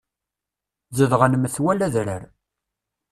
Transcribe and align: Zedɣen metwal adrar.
Zedɣen 0.97 1.33
metwal 1.37 1.79
adrar. 1.87 2.23